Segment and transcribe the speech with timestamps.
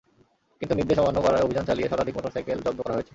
[0.61, 3.09] কিন্তু নির্দেশ অমান্য করায় অভিযান চালিয়ে শতাধিক মোটরসাইকেল জব্দ করা হয়েছে।